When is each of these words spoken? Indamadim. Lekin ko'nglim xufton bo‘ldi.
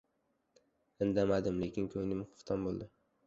Indamadim. 1.07 1.61
Lekin 1.65 1.91
ko'nglim 1.97 2.25
xufton 2.31 2.65
bo‘ldi. 2.69 2.89